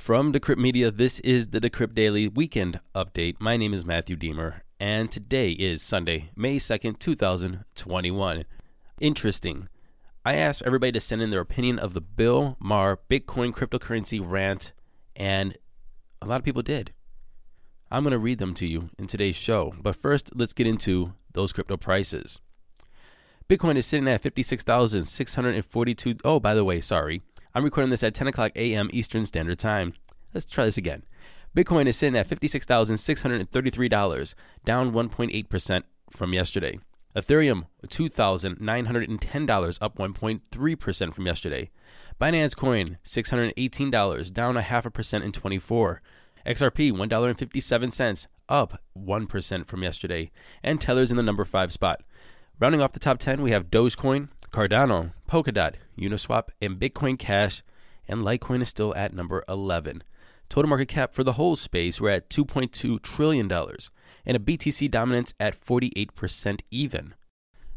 From 0.00 0.32
Decrypt 0.32 0.56
Media, 0.56 0.90
this 0.90 1.20
is 1.20 1.48
the 1.48 1.60
Decrypt 1.60 1.94
Daily 1.94 2.26
Weekend 2.26 2.80
Update. 2.94 3.36
My 3.38 3.58
name 3.58 3.74
is 3.74 3.84
Matthew 3.84 4.16
Diemer, 4.16 4.62
and 4.80 5.10
today 5.10 5.50
is 5.50 5.82
Sunday, 5.82 6.30
May 6.34 6.56
2nd, 6.56 6.98
2021. 6.98 8.44
Interesting. 8.98 9.68
I 10.24 10.36
asked 10.36 10.62
everybody 10.64 10.92
to 10.92 11.00
send 11.00 11.20
in 11.20 11.28
their 11.28 11.42
opinion 11.42 11.78
of 11.78 11.92
the 11.92 12.00
Bill 12.00 12.56
Maher 12.58 12.98
Bitcoin 13.10 13.52
cryptocurrency 13.52 14.18
rant, 14.24 14.72
and 15.16 15.58
a 16.22 16.26
lot 16.26 16.40
of 16.40 16.46
people 16.46 16.62
did. 16.62 16.94
I'm 17.90 18.02
going 18.02 18.12
to 18.12 18.18
read 18.18 18.38
them 18.38 18.54
to 18.54 18.66
you 18.66 18.88
in 18.98 19.06
today's 19.06 19.36
show, 19.36 19.74
but 19.82 19.96
first, 19.96 20.34
let's 20.34 20.54
get 20.54 20.66
into 20.66 21.12
those 21.34 21.52
crypto 21.52 21.76
prices. 21.76 22.40
Bitcoin 23.50 23.76
is 23.76 23.84
sitting 23.84 24.08
at 24.08 24.22
56,642. 24.22 26.14
Oh, 26.24 26.40
by 26.40 26.54
the 26.54 26.64
way, 26.64 26.80
sorry. 26.80 27.20
I'm 27.52 27.64
recording 27.64 27.90
this 27.90 28.04
at 28.04 28.14
10 28.14 28.28
o'clock 28.28 28.52
a.m. 28.54 28.88
Eastern 28.92 29.26
Standard 29.26 29.58
Time. 29.58 29.94
Let's 30.32 30.46
try 30.46 30.66
this 30.66 30.78
again. 30.78 31.02
Bitcoin 31.56 31.88
is 31.88 31.96
sitting 31.96 32.16
at 32.16 32.28
$56,633, 32.28 34.34
down 34.64 34.92
1.8% 34.92 35.82
from 36.10 36.32
yesterday. 36.32 36.78
Ethereum, 37.16 37.66
$2,910, 37.88 39.78
up 39.82 39.98
1.3% 39.98 41.12
from 41.12 41.26
yesterday. 41.26 41.70
Binance 42.20 42.56
Coin, 42.56 42.98
$618, 43.04 44.32
down 44.32 44.56
a 44.56 44.62
half 44.62 44.86
a 44.86 44.90
percent 44.92 45.24
in 45.24 45.32
24. 45.32 46.02
XRP, 46.46 46.92
$1.57, 46.92 48.26
up 48.48 48.80
1% 48.96 49.66
from 49.66 49.82
yesterday. 49.82 50.30
And 50.62 50.80
Tether's 50.80 51.10
in 51.10 51.16
the 51.16 51.24
number 51.24 51.44
5 51.44 51.72
spot. 51.72 52.04
Rounding 52.60 52.80
off 52.80 52.92
the 52.92 53.00
top 53.00 53.18
10, 53.18 53.42
we 53.42 53.50
have 53.50 53.72
Dogecoin, 53.72 54.28
Cardano, 54.50 55.12
Polkadot, 55.28 55.74
Uniswap, 55.96 56.48
and 56.60 56.78
Bitcoin 56.78 57.18
Cash, 57.18 57.62
and 58.08 58.22
Litecoin 58.22 58.62
is 58.62 58.68
still 58.68 58.94
at 58.96 59.14
number 59.14 59.44
11. 59.48 60.02
Total 60.48 60.68
market 60.68 60.88
cap 60.88 61.14
for 61.14 61.22
the 61.22 61.34
whole 61.34 61.54
space, 61.54 62.00
we're 62.00 62.10
at 62.10 62.28
$2.2 62.28 63.00
trillion, 63.02 63.50
and 63.52 64.36
a 64.36 64.40
BTC 64.40 64.90
dominance 64.90 65.32
at 65.38 65.58
48% 65.58 66.60
even. 66.72 67.14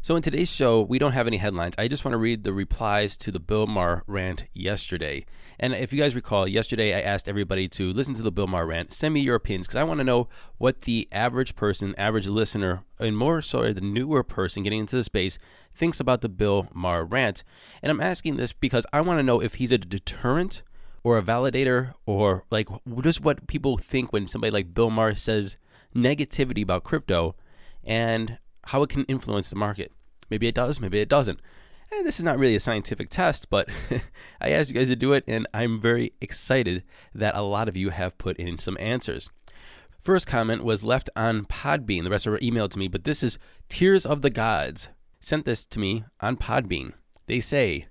So, 0.04 0.16
in 0.16 0.20
today's 0.20 0.52
show, 0.52 0.82
we 0.82 0.98
don't 0.98 1.12
have 1.12 1.26
any 1.26 1.38
headlines. 1.38 1.76
I 1.78 1.88
just 1.88 2.04
want 2.04 2.12
to 2.12 2.18
read 2.18 2.44
the 2.44 2.52
replies 2.52 3.16
to 3.16 3.32
the 3.32 3.40
Bill 3.40 3.66
Maher 3.66 4.04
rant 4.06 4.44
yesterday. 4.52 5.24
And 5.58 5.72
if 5.72 5.94
you 5.94 6.02
guys 6.02 6.14
recall, 6.14 6.46
yesterday 6.46 6.94
I 6.94 7.00
asked 7.00 7.26
everybody 7.26 7.68
to 7.68 7.90
listen 7.90 8.12
to 8.16 8.22
the 8.22 8.30
Bill 8.30 8.46
Maher 8.46 8.66
rant, 8.66 8.92
send 8.92 9.14
me 9.14 9.20
your 9.20 9.36
opinions, 9.36 9.66
because 9.66 9.76
I 9.76 9.84
want 9.84 10.00
to 10.00 10.04
know 10.04 10.28
what 10.58 10.82
the 10.82 11.08
average 11.10 11.56
person, 11.56 11.94
average 11.96 12.26
listener, 12.26 12.84
and 12.98 13.16
more 13.16 13.40
so 13.40 13.72
the 13.72 13.80
newer 13.80 14.22
person 14.22 14.62
getting 14.62 14.80
into 14.80 14.94
the 14.94 15.04
space 15.04 15.38
thinks 15.74 16.00
about 16.00 16.20
the 16.20 16.28
Bill 16.28 16.68
Maher 16.74 17.06
rant. 17.06 17.42
And 17.82 17.90
I'm 17.90 18.02
asking 18.02 18.36
this 18.36 18.52
because 18.52 18.84
I 18.92 19.00
want 19.00 19.20
to 19.20 19.22
know 19.22 19.40
if 19.40 19.54
he's 19.54 19.72
a 19.72 19.78
deterrent 19.78 20.62
or 21.02 21.16
a 21.16 21.22
validator 21.22 21.94
or 22.04 22.44
like 22.50 22.68
just 23.00 23.22
what 23.22 23.46
people 23.46 23.78
think 23.78 24.12
when 24.12 24.28
somebody 24.28 24.50
like 24.50 24.74
Bill 24.74 24.90
Maher 24.90 25.14
says 25.14 25.56
negativity 25.96 26.62
about 26.62 26.84
crypto 26.84 27.36
and 27.82 28.38
how 28.66 28.82
it 28.82 28.90
can 28.90 29.04
influence 29.04 29.50
the 29.50 29.56
market. 29.56 29.92
Maybe 30.30 30.46
it 30.46 30.54
does, 30.54 30.80
maybe 30.80 31.00
it 31.00 31.08
doesn't. 31.08 31.40
And 31.92 32.06
this 32.06 32.18
is 32.18 32.24
not 32.24 32.38
really 32.38 32.56
a 32.56 32.60
scientific 32.60 33.10
test, 33.10 33.50
but 33.50 33.68
I 34.40 34.50
asked 34.50 34.70
you 34.70 34.74
guys 34.74 34.88
to 34.88 34.96
do 34.96 35.12
it, 35.12 35.24
and 35.26 35.46
I'm 35.54 35.80
very 35.80 36.12
excited 36.20 36.82
that 37.14 37.36
a 37.36 37.42
lot 37.42 37.68
of 37.68 37.76
you 37.76 37.90
have 37.90 38.18
put 38.18 38.36
in 38.36 38.58
some 38.58 38.76
answers. 38.80 39.30
First 40.00 40.26
comment 40.26 40.64
was 40.64 40.84
left 40.84 41.08
on 41.16 41.46
Podbean. 41.46 42.04
The 42.04 42.10
rest 42.10 42.26
are 42.26 42.38
emailed 42.38 42.70
to 42.70 42.78
me, 42.78 42.88
but 42.88 43.04
this 43.04 43.22
is 43.22 43.38
Tears 43.68 44.04
of 44.04 44.22
the 44.22 44.30
Gods. 44.30 44.88
Sent 45.20 45.44
this 45.44 45.64
to 45.66 45.78
me 45.78 46.04
on 46.20 46.36
Podbean. 46.36 46.92
They 47.26 47.40
say, 47.40 47.86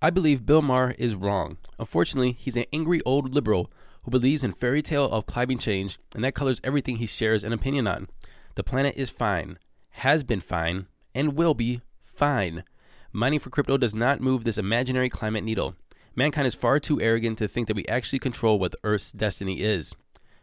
I 0.00 0.10
believe 0.10 0.46
Bill 0.46 0.62
Maher 0.62 0.94
is 0.98 1.14
wrong. 1.14 1.58
Unfortunately, 1.78 2.32
he's 2.32 2.56
an 2.56 2.64
angry 2.72 3.00
old 3.04 3.34
liberal 3.34 3.70
who 4.04 4.10
believes 4.10 4.42
in 4.42 4.52
fairy 4.52 4.82
tale 4.82 5.04
of 5.04 5.26
climate 5.26 5.60
change, 5.60 5.98
and 6.14 6.24
that 6.24 6.34
colors 6.34 6.60
everything 6.64 6.96
he 6.96 7.06
shares 7.06 7.44
an 7.44 7.52
opinion 7.52 7.86
on. 7.86 8.08
The 8.54 8.64
planet 8.64 8.94
is 8.96 9.10
fine 9.10 9.58
has 9.92 10.24
been 10.24 10.40
fine, 10.40 10.86
and 11.14 11.36
will 11.36 11.54
be 11.54 11.80
fine. 12.02 12.64
Mining 13.12 13.38
for 13.38 13.50
crypto 13.50 13.76
does 13.76 13.94
not 13.94 14.20
move 14.20 14.44
this 14.44 14.58
imaginary 14.58 15.08
climate 15.08 15.44
needle. 15.44 15.74
Mankind 16.14 16.46
is 16.46 16.54
far 16.54 16.78
too 16.78 17.00
arrogant 17.00 17.38
to 17.38 17.48
think 17.48 17.68
that 17.68 17.76
we 17.76 17.86
actually 17.86 18.18
control 18.18 18.58
what 18.58 18.74
Earth's 18.84 19.12
destiny 19.12 19.60
is. 19.60 19.94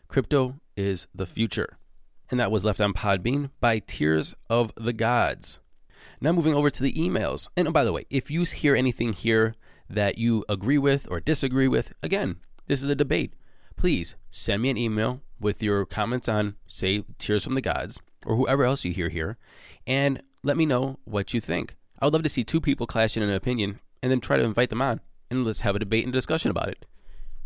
Crypto 0.08 0.60
is 0.76 1.08
the 1.14 1.26
future. 1.26 1.78
And 2.32 2.40
that 2.40 2.52
was 2.52 2.64
left 2.64 2.82
on 2.82 2.94
Podbean 2.94 3.50
by 3.60 3.80
Tears 3.80 4.36
of 4.50 4.72
the 4.76 4.94
Gods. 4.94 5.60
Now 6.22 6.31
moving 6.31 6.54
over 6.54 6.70
to 6.70 6.84
the 6.84 6.94
emails. 6.94 7.48
And 7.58 7.68
oh, 7.68 7.72
by 7.72 7.84
the 7.84 7.94
way, 7.94 8.06
if 8.10 8.30
you 8.30 8.44
hear 8.44 8.76
anything 8.76 9.14
here 9.14 9.56
that 9.90 10.18
you 10.18 10.46
agree 10.48 10.78
with 10.78 11.08
or 11.10 11.20
disagree 11.20 11.68
with, 11.68 11.94
again, 12.04 12.38
this 12.68 12.84
is 12.84 12.90
a 12.90 12.96
debate. 12.96 13.34
Please 13.76 14.16
send 14.30 14.62
me 14.62 14.70
an 14.70 14.78
email 14.78 15.22
with 15.40 15.64
your 15.64 15.86
comments 15.86 16.30
on, 16.30 16.56
say, 16.68 17.04
Tears 17.18 17.44
from 17.44 17.56
the 17.56 17.62
Gods 17.62 18.00
or 18.25 18.35
whoever 18.35 18.63
else 18.63 18.85
you 18.85 18.91
hear 18.91 19.09
here, 19.09 19.38
and 19.88 20.22
let 20.44 20.57
me 20.57 20.66
know 20.66 21.00
what 21.06 21.34
you 21.34 21.41
think. 21.41 21.75
I 22.00 22.06
would 22.06 22.13
love 22.13 22.24
to 22.24 22.30
see 22.30 22.44
two 22.44 22.62
people 22.62 22.88
clash 22.88 23.18
in 23.18 23.24
an 23.24 23.30
opinion 23.30 23.80
and 24.02 24.12
then 24.12 24.22
try 24.22 24.38
to 24.38 24.44
invite 24.44 24.69
them 24.69 24.81
on 24.81 25.02
and 25.30 25.44
let's 25.44 25.62
have 25.62 25.75
a 25.75 25.80
debate 25.80 26.06
and 26.06 26.13
discussion 26.13 26.50
about 26.50 26.69
it. 26.69 26.85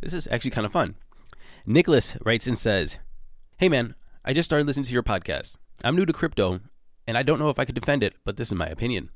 This 0.02 0.14
is 0.14 0.28
actually 0.30 0.52
kind 0.52 0.66
of 0.66 0.72
fun. 0.72 0.96
Nicholas 1.66 2.16
writes 2.24 2.48
and 2.48 2.58
says, 2.58 2.98
Hey 3.58 3.70
man, 3.70 3.96
I 4.24 4.34
just 4.34 4.48
started 4.48 4.68
listening 4.68 4.86
to 4.86 4.94
your 4.94 5.04
podcast. 5.04 5.56
I'm 5.84 5.96
new 5.96 6.06
to 6.06 6.14
crypto 6.14 6.60
and 7.08 7.18
I 7.18 7.24
don't 7.24 7.40
know 7.40 7.50
if 7.50 7.60
I 7.60 7.66
could 7.66 7.76
defend 7.76 8.04
it, 8.04 8.16
but 8.24 8.38
this 8.38 8.50
is 8.50 8.56
my 8.56 8.68
opinion. 8.68 9.10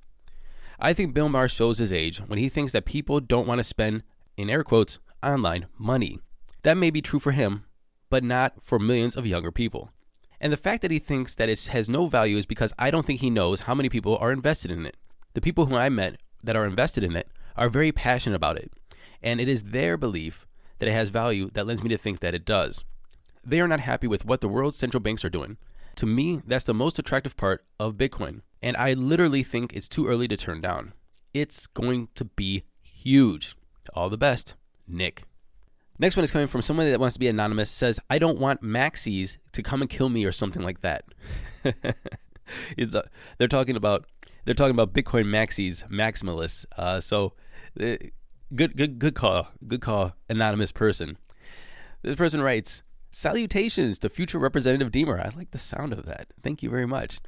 I 0.79 0.93
think 0.93 1.13
Bill 1.13 1.29
Maher 1.29 1.47
shows 1.47 1.79
his 1.79 1.91
age 1.91 2.19
when 2.19 2.39
he 2.39 2.49
thinks 2.49 2.71
that 2.71 2.85
people 2.85 3.19
don't 3.19 3.47
want 3.47 3.59
to 3.59 3.63
spend, 3.63 4.03
in 4.35 4.49
air 4.49 4.63
quotes, 4.63 4.99
online 5.23 5.67
money. 5.77 6.19
That 6.63 6.77
may 6.77 6.91
be 6.91 7.01
true 7.01 7.19
for 7.19 7.31
him, 7.31 7.65
but 8.09 8.23
not 8.23 8.53
for 8.61 8.77
millions 8.77 9.15
of 9.15 9.25
younger 9.25 9.51
people. 9.51 9.91
And 10.39 10.53
the 10.53 10.57
fact 10.57 10.81
that 10.81 10.91
he 10.91 10.99
thinks 10.99 11.35
that 11.35 11.49
it 11.49 11.65
has 11.67 11.89
no 11.89 12.07
value 12.07 12.37
is 12.37 12.45
because 12.45 12.73
I 12.77 12.91
don't 12.91 13.05
think 13.05 13.21
he 13.21 13.29
knows 13.29 13.61
how 13.61 13.73
many 13.73 13.89
people 13.89 14.17
are 14.17 14.31
invested 14.31 14.71
in 14.71 14.85
it. 14.85 14.95
The 15.33 15.41
people 15.41 15.65
who 15.65 15.75
I 15.75 15.89
met 15.89 16.17
that 16.43 16.55
are 16.55 16.65
invested 16.65 17.03
in 17.03 17.15
it 17.15 17.27
are 17.55 17.69
very 17.69 17.91
passionate 17.91 18.35
about 18.35 18.57
it. 18.57 18.71
And 19.21 19.41
it 19.41 19.47
is 19.47 19.63
their 19.63 19.97
belief 19.97 20.45
that 20.79 20.87
it 20.87 20.93
has 20.93 21.09
value 21.09 21.49
that 21.53 21.65
lends 21.65 21.83
me 21.83 21.89
to 21.89 21.97
think 21.97 22.19
that 22.19 22.35
it 22.35 22.45
does. 22.45 22.83
They 23.43 23.59
are 23.59 23.67
not 23.67 23.79
happy 23.79 24.07
with 24.07 24.25
what 24.25 24.41
the 24.41 24.47
world's 24.47 24.77
central 24.77 25.01
banks 25.01 25.25
are 25.25 25.29
doing. 25.29 25.57
To 25.95 26.05
me, 26.05 26.41
that's 26.45 26.65
the 26.65 26.73
most 26.73 26.99
attractive 26.99 27.35
part 27.35 27.65
of 27.79 27.95
Bitcoin. 27.95 28.41
And 28.61 28.77
I 28.77 28.93
literally 28.93 29.41
think 29.41 29.73
it's 29.73 29.87
too 29.87 30.07
early 30.07 30.27
to 30.27 30.37
turn 30.37 30.61
down. 30.61 30.93
It's 31.33 31.65
going 31.65 32.09
to 32.15 32.25
be 32.25 32.63
huge. 32.83 33.55
All 33.93 34.09
the 34.09 34.17
best, 34.17 34.55
Nick. 34.87 35.26
Next 35.99 36.15
one 36.15 36.23
is 36.23 36.31
coming 36.31 36.47
from 36.47 36.61
someone 36.61 36.89
that 36.89 36.99
wants 36.99 37.15
to 37.15 37.19
be 37.19 37.27
anonymous. 37.27 37.71
Says, 37.71 37.99
"I 38.09 38.19
don't 38.19 38.37
want 38.37 38.61
maxis 38.61 39.37
to 39.53 39.63
come 39.63 39.81
and 39.81 39.89
kill 39.89 40.09
me 40.09 40.25
or 40.25 40.31
something 40.31 40.61
like 40.61 40.81
that." 40.81 41.05
it's 42.77 42.93
uh, 42.93 43.01
they're 43.37 43.47
talking 43.47 43.75
about 43.75 44.05
they're 44.45 44.53
talking 44.53 44.75
about 44.75 44.93
Bitcoin 44.93 45.25
maxis, 45.25 45.87
maximalists. 45.89 46.65
Uh, 46.77 46.99
so, 46.99 47.33
uh, 47.81 47.95
good 48.53 48.77
good 48.77 48.99
good 48.99 49.15
call, 49.15 49.47
good 49.67 49.81
call, 49.81 50.13
anonymous 50.29 50.71
person. 50.71 51.17
This 52.03 52.15
person 52.15 52.41
writes, 52.41 52.83
"Salutations 53.11 53.97
to 53.99 54.09
future 54.09 54.37
Representative 54.37 54.91
Diemer. 54.91 55.19
I 55.19 55.35
like 55.35 55.51
the 55.51 55.57
sound 55.57 55.93
of 55.93 56.05
that. 56.05 56.27
Thank 56.43 56.61
you 56.61 56.69
very 56.69 56.85
much. 56.85 57.19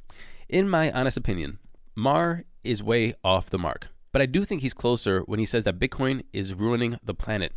In 0.48 0.68
my 0.68 0.92
honest 0.92 1.16
opinion, 1.16 1.58
Maher 1.96 2.44
is 2.62 2.82
way 2.82 3.14
off 3.24 3.50
the 3.50 3.58
mark, 3.58 3.88
but 4.12 4.22
I 4.22 4.26
do 4.26 4.44
think 4.44 4.62
he's 4.62 4.74
closer 4.74 5.22
when 5.22 5.40
he 5.40 5.46
says 5.46 5.64
that 5.64 5.80
Bitcoin 5.80 6.22
is 6.32 6.54
ruining 6.54 6.98
the 7.02 7.14
planet." 7.14 7.52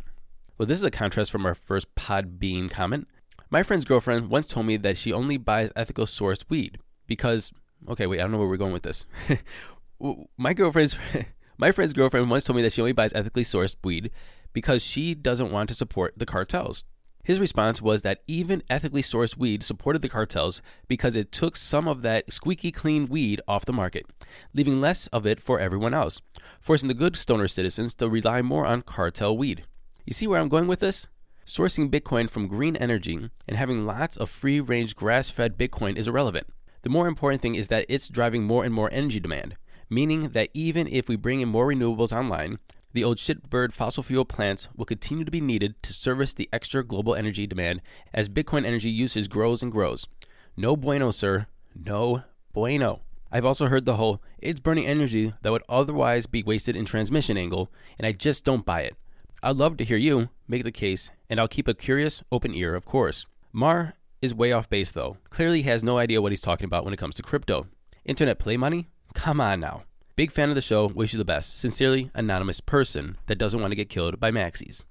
Well, 0.56 0.66
this 0.66 0.78
is 0.78 0.84
a 0.84 0.90
contrast 0.90 1.32
from 1.32 1.46
our 1.46 1.54
first 1.54 1.92
Podbean 1.96 2.70
comment. 2.70 3.08
My 3.50 3.64
friend's 3.64 3.84
girlfriend 3.84 4.30
once 4.30 4.46
told 4.46 4.66
me 4.66 4.76
that 4.76 4.96
she 4.96 5.12
only 5.12 5.36
buys 5.36 5.72
ethical 5.74 6.06
sourced 6.06 6.44
weed 6.48 6.78
because, 7.08 7.52
okay, 7.88 8.06
wait, 8.06 8.20
I 8.20 8.22
don't 8.22 8.32
know 8.32 8.38
where 8.38 8.48
we're 8.48 8.56
going 8.56 8.72
with 8.72 8.84
this. 8.84 9.04
my 10.38 10.54
girlfriend's 10.54 10.96
my 11.58 11.72
friend's 11.72 11.92
girlfriend 11.92 12.30
once 12.30 12.44
told 12.44 12.56
me 12.56 12.62
that 12.62 12.72
she 12.72 12.80
only 12.80 12.92
buys 12.92 13.12
ethically 13.14 13.42
sourced 13.42 13.76
weed 13.82 14.12
because 14.52 14.84
she 14.84 15.12
doesn't 15.14 15.50
want 15.50 15.68
to 15.70 15.74
support 15.74 16.14
the 16.16 16.26
cartels. 16.26 16.84
His 17.24 17.40
response 17.40 17.82
was 17.82 18.02
that 18.02 18.20
even 18.28 18.62
ethically 18.70 19.02
sourced 19.02 19.36
weed 19.36 19.64
supported 19.64 20.02
the 20.02 20.08
cartels 20.08 20.62
because 20.86 21.16
it 21.16 21.32
took 21.32 21.56
some 21.56 21.88
of 21.88 22.02
that 22.02 22.32
squeaky 22.32 22.70
clean 22.70 23.06
weed 23.06 23.40
off 23.48 23.64
the 23.64 23.72
market, 23.72 24.06
leaving 24.52 24.80
less 24.80 25.08
of 25.08 25.26
it 25.26 25.40
for 25.40 25.58
everyone 25.58 25.94
else, 25.94 26.20
forcing 26.60 26.88
the 26.88 26.94
good 26.94 27.16
stoner 27.16 27.48
citizens 27.48 27.94
to 27.94 28.08
rely 28.08 28.40
more 28.40 28.66
on 28.66 28.82
cartel 28.82 29.36
weed. 29.36 29.64
You 30.06 30.12
see 30.12 30.26
where 30.26 30.38
I'm 30.38 30.50
going 30.50 30.66
with 30.66 30.80
this? 30.80 31.08
Sourcing 31.46 31.90
Bitcoin 31.90 32.28
from 32.28 32.46
green 32.46 32.76
energy 32.76 33.30
and 33.48 33.56
having 33.56 33.86
lots 33.86 34.18
of 34.18 34.28
free 34.28 34.60
range 34.60 34.94
grass 34.94 35.30
fed 35.30 35.56
Bitcoin 35.56 35.96
is 35.96 36.06
irrelevant. 36.06 36.46
The 36.82 36.90
more 36.90 37.08
important 37.08 37.40
thing 37.40 37.54
is 37.54 37.68
that 37.68 37.86
it's 37.88 38.10
driving 38.10 38.44
more 38.44 38.66
and 38.66 38.74
more 38.74 38.90
energy 38.92 39.18
demand, 39.18 39.56
meaning 39.88 40.28
that 40.30 40.50
even 40.52 40.86
if 40.88 41.08
we 41.08 41.16
bring 41.16 41.40
in 41.40 41.48
more 41.48 41.68
renewables 41.68 42.14
online, 42.14 42.58
the 42.92 43.02
old 43.02 43.16
shitbird 43.16 43.72
fossil 43.72 44.02
fuel 44.02 44.26
plants 44.26 44.68
will 44.76 44.84
continue 44.84 45.24
to 45.24 45.30
be 45.30 45.40
needed 45.40 45.82
to 45.82 45.94
service 45.94 46.34
the 46.34 46.50
extra 46.52 46.84
global 46.84 47.14
energy 47.14 47.46
demand 47.46 47.80
as 48.12 48.28
Bitcoin 48.28 48.66
energy 48.66 48.90
usage 48.90 49.30
grows 49.30 49.62
and 49.62 49.72
grows. 49.72 50.06
No 50.54 50.76
bueno, 50.76 51.12
sir. 51.12 51.46
No 51.74 52.24
bueno. 52.52 53.00
I've 53.32 53.46
also 53.46 53.68
heard 53.68 53.86
the 53.86 53.96
whole 53.96 54.22
it's 54.38 54.60
burning 54.60 54.86
energy 54.86 55.32
that 55.40 55.50
would 55.50 55.64
otherwise 55.66 56.26
be 56.26 56.42
wasted 56.42 56.76
in 56.76 56.84
transmission 56.84 57.38
angle, 57.38 57.72
and 57.98 58.06
I 58.06 58.12
just 58.12 58.44
don't 58.44 58.66
buy 58.66 58.82
it. 58.82 58.96
I'd 59.46 59.56
love 59.56 59.76
to 59.76 59.84
hear 59.84 59.98
you 59.98 60.30
make 60.48 60.64
the 60.64 60.72
case, 60.72 61.10
and 61.28 61.38
I'll 61.38 61.48
keep 61.48 61.68
a 61.68 61.74
curious, 61.74 62.22
open 62.32 62.54
ear, 62.54 62.74
of 62.74 62.86
course. 62.86 63.26
Maher 63.52 63.92
is 64.22 64.34
way 64.34 64.52
off 64.52 64.70
base, 64.70 64.90
though. 64.90 65.18
Clearly 65.28 65.60
has 65.62 65.84
no 65.84 65.98
idea 65.98 66.22
what 66.22 66.32
he's 66.32 66.40
talking 66.40 66.64
about 66.64 66.82
when 66.82 66.94
it 66.94 66.96
comes 66.96 67.14
to 67.16 67.22
crypto. 67.22 67.66
Internet 68.06 68.38
play 68.38 68.56
money? 68.56 68.88
Come 69.12 69.42
on 69.42 69.60
now. 69.60 69.82
Big 70.16 70.32
fan 70.32 70.48
of 70.48 70.54
the 70.54 70.62
show. 70.62 70.86
Wish 70.86 71.12
you 71.12 71.18
the 71.18 71.26
best. 71.26 71.58
Sincerely, 71.58 72.10
anonymous 72.14 72.60
person 72.60 73.18
that 73.26 73.36
doesn't 73.36 73.60
want 73.60 73.70
to 73.70 73.76
get 73.76 73.90
killed 73.90 74.18
by 74.18 74.30
maxis. 74.30 74.86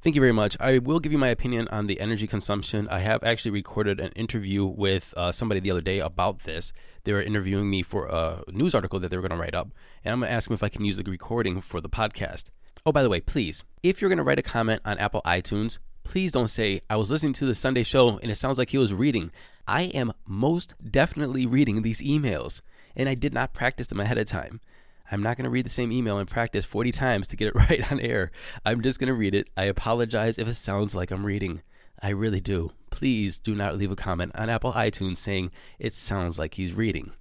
Thank 0.00 0.14
you 0.14 0.22
very 0.22 0.32
much. 0.32 0.56
I 0.60 0.78
will 0.78 1.00
give 1.00 1.10
you 1.10 1.18
my 1.18 1.28
opinion 1.28 1.66
on 1.72 1.86
the 1.86 2.00
energy 2.00 2.28
consumption. 2.28 2.86
I 2.90 3.00
have 3.00 3.24
actually 3.24 3.50
recorded 3.50 3.98
an 3.98 4.12
interview 4.12 4.66
with 4.66 5.12
uh, 5.16 5.32
somebody 5.32 5.58
the 5.58 5.72
other 5.72 5.82
day 5.82 5.98
about 5.98 6.44
this. 6.44 6.72
They 7.02 7.12
were 7.12 7.20
interviewing 7.20 7.68
me 7.68 7.82
for 7.82 8.06
a 8.06 8.44
news 8.52 8.76
article 8.76 9.00
that 9.00 9.08
they 9.08 9.16
were 9.16 9.26
going 9.26 9.36
to 9.36 9.44
write 9.44 9.56
up, 9.56 9.72
and 10.04 10.12
I'm 10.12 10.20
going 10.20 10.30
to 10.30 10.34
ask 10.34 10.48
them 10.48 10.54
if 10.54 10.62
I 10.62 10.68
can 10.68 10.84
use 10.84 10.96
the 10.96 11.02
recording 11.02 11.60
for 11.60 11.80
the 11.80 11.88
podcast. 11.88 12.50
Oh, 12.86 12.92
by 12.92 13.02
the 13.02 13.10
way, 13.10 13.20
please, 13.20 13.62
if 13.82 14.00
you're 14.00 14.08
going 14.08 14.18
to 14.18 14.24
write 14.24 14.38
a 14.38 14.42
comment 14.42 14.80
on 14.86 14.96
Apple 14.98 15.20
iTunes, 15.26 15.78
please 16.02 16.32
don't 16.32 16.48
say, 16.48 16.80
I 16.88 16.96
was 16.96 17.10
listening 17.10 17.34
to 17.34 17.46
the 17.46 17.54
Sunday 17.54 17.82
show 17.82 18.16
and 18.18 18.30
it 18.30 18.36
sounds 18.36 18.56
like 18.56 18.70
he 18.70 18.78
was 18.78 18.94
reading. 18.94 19.30
I 19.68 19.82
am 19.82 20.12
most 20.26 20.74
definitely 20.90 21.44
reading 21.44 21.82
these 21.82 22.00
emails, 22.00 22.62
and 22.96 23.08
I 23.08 23.14
did 23.14 23.34
not 23.34 23.52
practice 23.52 23.86
them 23.86 24.00
ahead 24.00 24.18
of 24.18 24.26
time. 24.26 24.60
I'm 25.12 25.22
not 25.22 25.36
going 25.36 25.44
to 25.44 25.50
read 25.50 25.66
the 25.66 25.70
same 25.70 25.92
email 25.92 26.18
and 26.18 26.28
practice 26.28 26.64
40 26.64 26.92
times 26.92 27.26
to 27.28 27.36
get 27.36 27.48
it 27.48 27.54
right 27.70 27.92
on 27.92 28.00
air. 28.00 28.30
I'm 28.64 28.80
just 28.80 28.98
going 28.98 29.08
to 29.08 29.14
read 29.14 29.34
it. 29.34 29.48
I 29.56 29.64
apologize 29.64 30.38
if 30.38 30.48
it 30.48 30.54
sounds 30.54 30.94
like 30.94 31.10
I'm 31.10 31.26
reading. 31.26 31.62
I 32.02 32.10
really 32.10 32.40
do. 32.40 32.72
Please 32.90 33.38
do 33.38 33.54
not 33.54 33.76
leave 33.76 33.92
a 33.92 33.96
comment 33.96 34.32
on 34.34 34.48
Apple 34.48 34.72
iTunes 34.72 35.18
saying 35.18 35.50
it 35.78 35.92
sounds 35.92 36.38
like 36.38 36.54
he's 36.54 36.74
reading, 36.74 37.12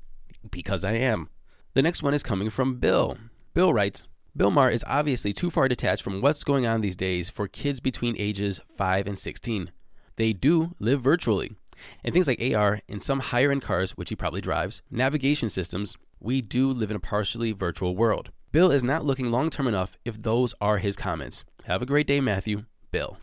because 0.49 0.85
I 0.85 0.93
am. 0.93 1.29
The 1.73 1.81
next 1.81 2.01
one 2.01 2.13
is 2.13 2.23
coming 2.23 2.49
from 2.49 2.79
Bill. 2.79 3.17
Bill 3.53 3.73
writes, 3.73 4.07
Bill 4.37 4.51
Maher 4.51 4.69
is 4.69 4.85
obviously 4.87 5.33
too 5.33 5.49
far 5.49 5.67
detached 5.67 6.03
from 6.03 6.21
what's 6.21 6.43
going 6.43 6.65
on 6.65 6.81
these 6.81 6.95
days 6.95 7.29
for 7.29 7.47
kids 7.47 7.79
between 7.79 8.15
ages 8.17 8.61
5 8.77 9.07
and 9.07 9.17
16. 9.17 9.71
They 10.17 10.33
do 10.33 10.75
live 10.79 11.01
virtually. 11.01 11.55
And 12.03 12.13
things 12.13 12.27
like 12.27 12.41
AR 12.41 12.81
in 12.87 12.99
some 12.99 13.19
higher 13.19 13.51
end 13.51 13.61
cars, 13.61 13.91
which 13.91 14.09
he 14.09 14.15
probably 14.15 14.41
drives, 14.41 14.81
navigation 14.91 15.49
systems, 15.49 15.95
we 16.19 16.41
do 16.41 16.71
live 16.71 16.91
in 16.91 16.97
a 16.97 17.01
partially 17.01 17.53
virtual 17.53 17.95
world. 17.95 18.31
Bill 18.51 18.71
is 18.71 18.83
not 18.83 19.05
looking 19.05 19.31
long 19.31 19.49
term 19.49 19.67
enough 19.67 19.97
if 20.05 20.21
those 20.21 20.53
are 20.61 20.77
his 20.77 20.95
comments. 20.95 21.43
Have 21.65 21.81
a 21.81 21.85
great 21.85 22.07
day, 22.07 22.19
Matthew. 22.19 22.65
Bill. 22.91 23.17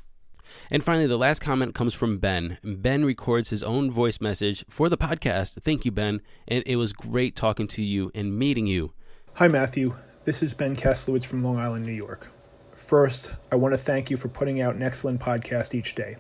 And 0.70 0.82
finally, 0.82 1.06
the 1.06 1.19
last 1.19 1.41
comment 1.41 1.75
comes 1.75 1.94
from 1.94 2.19
Ben. 2.19 2.59
Ben 2.62 3.05
records 3.05 3.50
his 3.50 3.62
own 3.62 3.91
voice 3.91 4.20
message 4.20 4.64
for 4.69 4.88
the 4.88 4.97
podcast. 4.97 5.61
Thank 5.62 5.85
you, 5.85 5.91
Ben. 5.91 6.20
And 6.47 6.62
it 6.67 6.76
was 6.76 6.93
great 6.93 7.37
talking 7.37 7.67
to 7.69 7.82
you 7.82 8.11
and 8.14 8.38
meeting 8.38 8.67
you. 8.67 8.93
Hi, 9.35 9.49
Matthew. 9.49 9.94
This 10.26 10.43
is 10.43 10.55
Ben 10.55 10.75
Keslowitz 10.75 11.25
from 11.25 11.44
Long 11.44 11.56
Island, 11.56 11.87
New 11.87 11.93
York. 11.93 12.26
First, 12.75 13.31
I 13.52 13.55
want 13.55 13.75
to 13.75 13.78
thank 13.78 14.11
you 14.11 14.17
for 14.17 14.26
putting 14.26 14.61
out 14.61 14.75
an 14.75 14.82
excellent 14.82 15.20
podcast 15.20 15.73
each 15.73 15.94
day. 15.94 16.17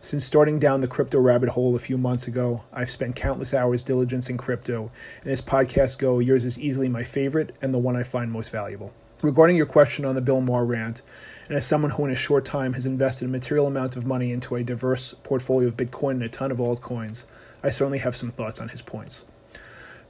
Since 0.00 0.24
starting 0.24 0.60
down 0.60 0.80
the 0.80 0.86
crypto 0.86 1.18
rabbit 1.18 1.48
hole 1.48 1.74
a 1.74 1.80
few 1.80 1.98
months 1.98 2.28
ago, 2.28 2.62
I've 2.72 2.88
spent 2.88 3.16
countless 3.16 3.54
hours 3.54 3.82
diligencing 3.82 4.38
crypto, 4.38 4.92
and 5.22 5.32
as 5.32 5.42
podcasts 5.42 5.98
go, 5.98 6.20
yours 6.20 6.44
is 6.44 6.56
easily 6.56 6.88
my 6.88 7.02
favorite 7.02 7.56
and 7.60 7.74
the 7.74 7.80
one 7.80 7.96
I 7.96 8.04
find 8.04 8.30
most 8.30 8.52
valuable. 8.52 8.94
Regarding 9.22 9.56
your 9.56 9.66
question 9.66 10.04
on 10.04 10.14
the 10.14 10.20
Bill 10.20 10.40
Maher 10.40 10.64
rant, 10.64 11.02
and 11.48 11.56
as 11.56 11.66
someone 11.66 11.90
who 11.90 12.04
in 12.04 12.12
a 12.12 12.14
short 12.14 12.44
time 12.44 12.74
has 12.74 12.86
invested 12.86 13.24
a 13.24 13.28
material 13.28 13.66
amount 13.66 13.96
of 13.96 14.06
money 14.06 14.30
into 14.30 14.54
a 14.54 14.62
diverse 14.62 15.14
portfolio 15.24 15.66
of 15.66 15.76
Bitcoin 15.76 16.12
and 16.12 16.22
a 16.22 16.28
ton 16.28 16.52
of 16.52 16.58
altcoins, 16.58 17.24
I 17.64 17.70
certainly 17.70 17.98
have 17.98 18.14
some 18.14 18.30
thoughts 18.30 18.60
on 18.60 18.68
his 18.68 18.82
points. 18.82 19.24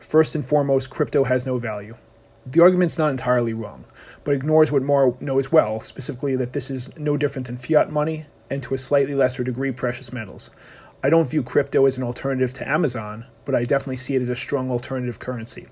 First 0.01 0.35
and 0.35 0.45
foremost, 0.45 0.91
crypto 0.91 1.25
has 1.25 1.47
no 1.47 1.57
value. 1.57 1.97
The 2.51 2.63
argument's 2.63 2.97
not 2.97 3.11
entirely 3.11 3.53
wrong, 3.53 3.85
but 4.25 4.35
ignores 4.35 4.73
what 4.73 4.83
Maher 4.83 5.13
knows 5.21 5.53
well, 5.53 5.83
specifically 5.83 6.35
that 6.37 6.55
this 6.55 6.71
is 6.71 6.97
no 6.97 7.19
different 7.19 7.47
than 7.47 7.59
fiat 7.59 7.93
money 7.93 8.25
and 8.49 8.63
to 8.63 8.73
a 8.73 8.79
slightly 8.79 9.15
lesser 9.15 9.45
degree 9.45 9.71
precious 9.71 10.15
metals. 10.15 10.51
I 11.03 11.11
don't 11.11 11.29
view 11.29 11.43
crypto 11.43 11.85
as 11.85 11.99
an 11.99 12.05
alternative 12.05 12.55
to 12.55 12.69
Amazon, 12.69 13.27
but 13.45 13.55
I 13.55 13.65
definitely 13.65 13.99
see 13.99 14.15
it 14.15 14.23
as 14.23 14.31
a 14.31 14.37
strong 14.37 14.71
alternative 14.71 15.19
currency. 15.19 15.69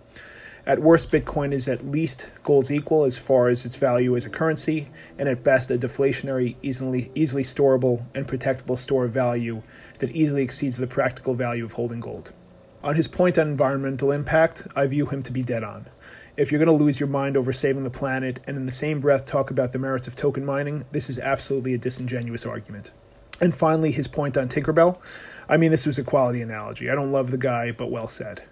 At 0.67 0.83
worst, 0.83 1.11
Bitcoin 1.11 1.55
is 1.55 1.67
at 1.67 1.87
least 1.87 2.29
gold's 2.43 2.71
equal 2.71 3.05
as 3.05 3.17
far 3.17 3.49
as 3.49 3.65
its 3.65 3.77
value 3.77 4.15
as 4.15 4.27
a 4.27 4.31
currency, 4.31 4.91
and 5.19 5.31
at 5.31 5.43
best, 5.43 5.71
a 5.71 5.79
deflationary, 5.79 6.57
easily, 6.61 7.11
easily 7.15 7.43
storable, 7.43 8.05
and 8.15 8.29
protectable 8.29 8.79
store 8.79 9.07
of 9.07 9.13
value 9.13 9.63
that 10.01 10.11
easily 10.11 10.43
exceeds 10.43 10.77
the 10.77 10.87
practical 10.87 11.33
value 11.33 11.65
of 11.65 11.73
holding 11.73 12.01
gold. 12.01 12.33
On 12.85 12.95
his 12.95 13.09
point 13.09 13.39
on 13.39 13.49
environmental 13.49 14.13
impact, 14.13 14.67
I 14.77 14.87
view 14.89 15.07
him 15.07 15.23
to 15.23 15.33
be 15.33 15.43
dead 15.43 15.65
on 15.65 15.87
if 16.37 16.53
you're 16.53 16.63
going 16.63 16.79
to 16.79 16.85
lose 16.85 17.01
your 17.01 17.09
mind 17.09 17.37
over 17.37 17.53
saving 17.53 17.85
the 17.85 17.91
planet 17.91 18.41
and 18.47 18.57
in 18.57 18.67
the 18.67 18.73
same 18.73 19.01
breath 19.01 19.25
talk 19.25 19.51
about 19.51 19.73
the 19.73 19.79
merits 19.79 20.07
of 20.07 20.17
token 20.17 20.45
mining, 20.45 20.85
this 20.93 21.09
is 21.09 21.19
absolutely 21.19 21.73
a 21.73 21.79
disingenuous 21.79 22.45
argument. 22.45 22.91
And 23.41 23.55
finally, 23.55 23.91
his 23.91 24.07
point 24.07 24.37
on 24.37 24.49
Tinkerbell. 24.49 24.99
I 25.49 25.57
mean, 25.57 25.71
this 25.71 25.87
was 25.87 25.99
a 25.99 26.05
quality 26.05 26.43
analogy. 26.43 26.91
I 26.91 26.95
don't 26.95 27.13
love 27.13 27.31
the 27.31 27.39
guy, 27.39 27.71
but 27.71 27.91
well 27.91 28.09
said. 28.09 28.43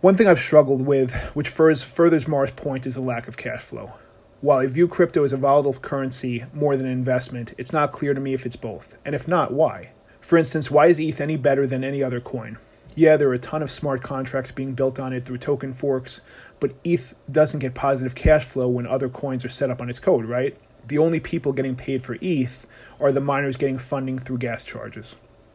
One 0.00 0.16
thing 0.16 0.26
I've 0.26 0.38
struggled 0.38 0.82
with, 0.82 1.14
which 1.34 1.48
furthers 1.48 2.28
Maher's 2.28 2.50
point, 2.50 2.86
is 2.86 2.94
the 2.94 3.00
lack 3.00 3.26
of 3.26 3.36
cash 3.36 3.62
flow. 3.62 3.94
While 4.40 4.58
I 4.58 4.66
view 4.66 4.86
crypto 4.86 5.24
as 5.24 5.32
a 5.32 5.36
volatile 5.36 5.74
currency 5.74 6.44
more 6.52 6.76
than 6.76 6.86
an 6.86 6.92
investment, 6.92 7.54
it's 7.58 7.72
not 7.72 7.90
clear 7.90 8.14
to 8.14 8.20
me 8.20 8.34
if 8.34 8.46
it's 8.46 8.56
both. 8.56 8.96
And 9.04 9.14
if 9.14 9.26
not, 9.26 9.52
why? 9.52 9.90
For 10.20 10.38
instance, 10.38 10.70
why 10.70 10.86
is 10.86 11.00
ETH 11.00 11.20
any 11.20 11.36
better 11.36 11.66
than 11.66 11.82
any 11.82 12.02
other 12.02 12.20
coin? 12.20 12.58
Yeah, 12.98 13.16
there 13.16 13.28
are 13.28 13.34
a 13.34 13.38
ton 13.38 13.62
of 13.62 13.70
smart 13.70 14.02
contracts 14.02 14.50
being 14.50 14.74
built 14.74 14.98
on 14.98 15.12
it 15.12 15.24
through 15.24 15.38
token 15.38 15.72
forks, 15.72 16.22
but 16.58 16.74
ETH 16.82 17.14
doesn't 17.30 17.60
get 17.60 17.72
positive 17.72 18.16
cash 18.16 18.44
flow 18.44 18.66
when 18.66 18.88
other 18.88 19.08
coins 19.08 19.44
are 19.44 19.48
set 19.48 19.70
up 19.70 19.80
on 19.80 19.88
its 19.88 20.00
code, 20.00 20.24
right? 20.24 20.56
The 20.88 20.98
only 20.98 21.20
people 21.20 21.52
getting 21.52 21.76
paid 21.76 22.02
for 22.02 22.18
ETH 22.20 22.66
are 22.98 23.12
the 23.12 23.20
miners 23.20 23.56
getting 23.56 23.78
funding 23.78 24.18
through 24.18 24.38
gas 24.38 24.64
charges. 24.64 25.14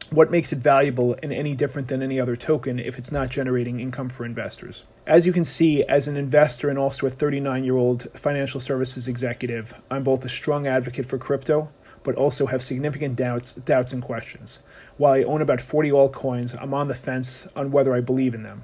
What 0.09 0.31
makes 0.31 0.53
it 0.53 0.59
valuable 0.59 1.17
and 1.21 1.33
any 1.33 1.53
different 1.53 1.89
than 1.89 2.01
any 2.01 2.17
other 2.17 2.37
token 2.37 2.79
if 2.79 2.97
it's 2.97 3.11
not 3.11 3.27
generating 3.27 3.81
income 3.81 4.07
for 4.07 4.23
investors? 4.23 4.85
As 5.05 5.25
you 5.25 5.33
can 5.33 5.43
see, 5.43 5.83
as 5.83 6.07
an 6.07 6.15
investor 6.15 6.69
and 6.69 6.79
also 6.79 7.07
a 7.07 7.09
39 7.09 7.65
year 7.65 7.75
old 7.75 8.07
financial 8.17 8.61
services 8.61 9.09
executive, 9.09 9.73
I'm 9.91 10.05
both 10.05 10.23
a 10.23 10.29
strong 10.29 10.65
advocate 10.65 11.05
for 11.05 11.17
crypto, 11.17 11.69
but 12.03 12.15
also 12.15 12.45
have 12.45 12.61
significant 12.61 13.15
doubts, 13.15 13.53
doubts 13.53 13.93
and 13.93 14.01
questions. 14.01 14.59
While 14.97 15.13
I 15.13 15.23
own 15.23 15.41
about 15.41 15.61
40 15.61 15.91
altcoins, 15.91 16.61
I'm 16.61 16.73
on 16.73 16.87
the 16.87 16.95
fence 16.95 17.47
on 17.55 17.71
whether 17.71 17.93
I 17.93 18.01
believe 18.01 18.33
in 18.33 18.43
them. 18.43 18.63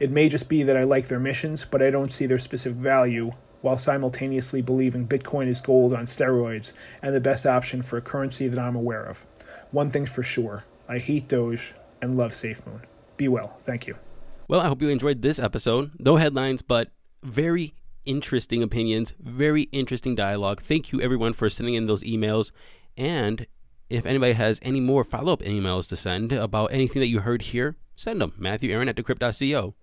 It 0.00 0.10
may 0.10 0.28
just 0.28 0.48
be 0.48 0.62
that 0.62 0.76
I 0.76 0.84
like 0.84 1.08
their 1.08 1.20
missions, 1.20 1.64
but 1.64 1.82
I 1.82 1.90
don't 1.90 2.10
see 2.10 2.26
their 2.26 2.38
specific 2.38 2.78
value, 2.78 3.32
while 3.62 3.78
simultaneously 3.78 4.62
believing 4.62 5.08
Bitcoin 5.08 5.48
is 5.48 5.60
gold 5.60 5.92
on 5.92 6.04
steroids 6.04 6.72
and 7.02 7.14
the 7.14 7.20
best 7.20 7.46
option 7.46 7.82
for 7.82 7.96
a 7.96 8.02
currency 8.02 8.48
that 8.48 8.58
I'm 8.58 8.76
aware 8.76 9.04
of. 9.04 9.24
One 9.72 9.90
thing's 9.90 10.10
for 10.10 10.22
sure 10.22 10.64
I 10.88 10.98
hate 10.98 11.28
Doge 11.28 11.74
and 12.00 12.16
love 12.16 12.32
SafeMoon. 12.32 12.82
Be 13.16 13.28
well. 13.28 13.56
Thank 13.64 13.86
you. 13.86 13.96
Well, 14.48 14.60
I 14.60 14.68
hope 14.68 14.80
you 14.80 14.88
enjoyed 14.88 15.22
this 15.22 15.38
episode. 15.38 15.90
No 15.98 16.16
headlines, 16.16 16.62
but 16.62 16.88
very 17.22 17.74
interesting 18.06 18.62
opinions, 18.62 19.14
very 19.20 19.62
interesting 19.64 20.14
dialogue. 20.14 20.62
Thank 20.62 20.92
you, 20.92 21.00
everyone, 21.00 21.32
for 21.32 21.50
sending 21.50 21.74
in 21.74 21.86
those 21.86 22.04
emails. 22.04 22.52
And 22.96 23.46
if 23.90 24.06
anybody 24.06 24.32
has 24.32 24.58
any 24.62 24.80
more 24.80 25.04
follow 25.04 25.32
up 25.32 25.42
emails 25.42 25.88
to 25.88 25.96
send 25.96 26.32
about 26.32 26.72
anything 26.72 27.00
that 27.00 27.08
you 27.08 27.20
heard 27.20 27.42
here, 27.42 27.76
send 27.94 28.20
them. 28.20 28.34
Matthew 28.38 28.72
Aaron 28.72 28.88
at 28.88 28.96
decrypt.co. 28.96 29.74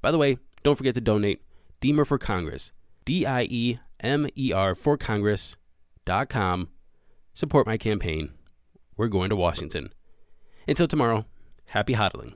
By 0.00 0.10
the 0.10 0.18
way, 0.18 0.38
don't 0.62 0.76
forget 0.76 0.94
to 0.94 1.00
donate. 1.00 1.42
Diemer 1.80 2.06
for 2.06 2.18
Congress. 2.18 2.72
D 3.04 3.26
I 3.26 3.42
E 3.42 3.78
M 4.00 4.28
E 4.36 4.52
R 4.52 4.74
for 4.74 4.96
Congress.com. 4.96 6.68
Support 7.34 7.66
my 7.66 7.76
campaign. 7.76 8.30
We're 8.96 9.08
going 9.08 9.30
to 9.30 9.36
Washington. 9.36 9.92
Until 10.68 10.86
tomorrow, 10.86 11.26
happy 11.66 11.94
hodling. 11.94 12.34